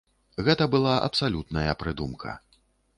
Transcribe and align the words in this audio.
Гэта 0.47 0.67
была 0.77 0.95
абсалютная 1.09 1.79
прыдумка. 1.85 2.39